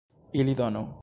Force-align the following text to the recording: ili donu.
ili 0.33 0.55
donu. 0.57 0.93